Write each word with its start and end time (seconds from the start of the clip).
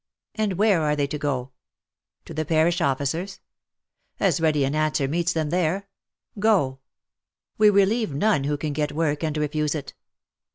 And 0.33 0.53
where 0.53 0.81
are 0.81 0.95
they 0.95 1.05
to 1.05 1.19
go? 1.19 1.51
To 2.25 2.33
the 2.33 2.43
parish 2.43 2.81
officers? 2.81 3.39
As 4.19 4.41
ready 4.41 4.63
an 4.63 4.73
answer 4.73 5.07
meets 5.07 5.31
them 5.31 5.51
there:" 5.51 5.89
Go. 6.49 6.79
We 7.59 7.69
relieve 7.69 8.11
none 8.11 8.45
who 8.45 8.57
can 8.57 8.73
get 8.73 8.93
work, 8.93 9.23
and 9.23 9.37
refuse 9.37 9.75
it." 9.75 9.93